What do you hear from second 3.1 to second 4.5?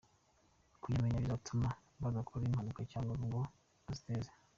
ngo baziteze."